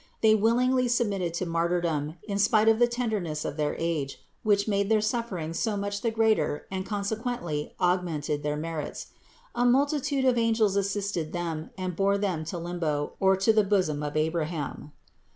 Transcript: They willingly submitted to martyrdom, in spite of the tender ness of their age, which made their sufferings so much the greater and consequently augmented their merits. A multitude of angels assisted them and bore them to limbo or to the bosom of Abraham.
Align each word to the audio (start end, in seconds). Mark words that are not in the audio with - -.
They 0.21 0.33
willingly 0.33 0.87
submitted 0.87 1.31
to 1.35 1.45
martyrdom, 1.45 2.15
in 2.27 2.39
spite 2.39 2.67
of 2.67 2.79
the 2.79 2.87
tender 2.87 3.19
ness 3.19 3.45
of 3.45 3.55
their 3.55 3.75
age, 3.77 4.19
which 4.41 4.67
made 4.67 4.89
their 4.89 4.99
sufferings 4.99 5.59
so 5.59 5.77
much 5.77 6.01
the 6.01 6.09
greater 6.09 6.65
and 6.71 6.83
consequently 6.87 7.75
augmented 7.79 8.41
their 8.41 8.57
merits. 8.57 9.11
A 9.53 9.63
multitude 9.63 10.25
of 10.25 10.39
angels 10.39 10.75
assisted 10.75 11.33
them 11.33 11.69
and 11.77 11.95
bore 11.95 12.17
them 12.17 12.43
to 12.45 12.57
limbo 12.57 13.13
or 13.19 13.35
to 13.37 13.53
the 13.53 13.63
bosom 13.63 14.01
of 14.01 14.17
Abraham. 14.17 14.91